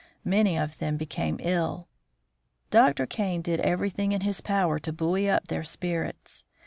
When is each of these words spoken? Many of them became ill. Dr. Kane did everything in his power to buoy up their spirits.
Many 0.25 0.57
of 0.57 0.79
them 0.79 0.97
became 0.97 1.39
ill. 1.43 1.87
Dr. 2.71 3.05
Kane 3.05 3.43
did 3.43 3.59
everything 3.59 4.13
in 4.13 4.21
his 4.21 4.41
power 4.41 4.79
to 4.79 4.91
buoy 4.91 5.29
up 5.29 5.47
their 5.47 5.63
spirits. 5.63 6.43